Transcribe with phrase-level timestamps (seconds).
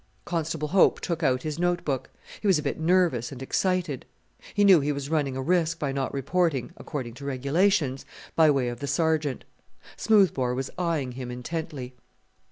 [0.25, 2.09] Constable Hope took out his notebook.
[2.41, 4.03] He was a bit nervous and excited.
[4.51, 8.03] He knew he was running a risk by not reporting, according to regulations,
[8.35, 9.45] by way of the Sergeant.
[9.97, 11.93] Smoothbore was eyeing him intently.